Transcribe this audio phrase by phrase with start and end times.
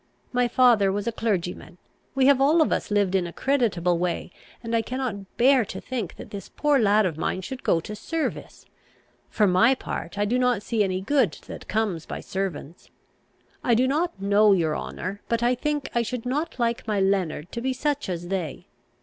[0.33, 1.77] My father was a clergyman.
[2.15, 4.31] We have all of us lived in a creditable way;
[4.63, 7.95] and I cannot bear to think that this poor lad of mine should go to
[7.95, 8.65] service.
[9.29, 12.89] For my part, I do not see any good that comes by servants.
[13.63, 17.51] I do not know, your honour, but, I think, I should not like my Leonard
[17.51, 18.65] to be such as they.